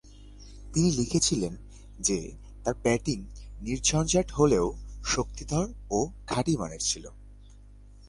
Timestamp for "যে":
1.99-2.17